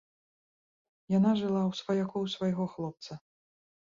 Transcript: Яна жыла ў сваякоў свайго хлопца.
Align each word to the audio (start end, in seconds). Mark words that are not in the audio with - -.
Яна 1.17 1.33
жыла 1.41 1.61
ў 1.69 1.73
сваякоў 1.81 2.23
свайго 2.37 2.65
хлопца. 2.75 3.11